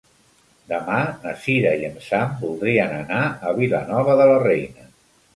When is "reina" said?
4.45-4.89